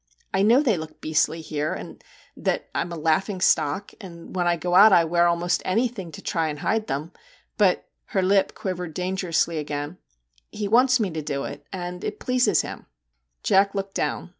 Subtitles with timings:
[0.33, 2.03] I know they look beastly here, and
[2.35, 6.11] that I 'm a laughing stock, and when I go out I wear almost anything
[6.13, 7.11] to try and hide them;
[7.55, 9.99] but/ her lip quivered dangerously again,
[10.51, 12.87] 'he wants me to do it, and it pleases him/
[13.43, 14.29] Jack looked down.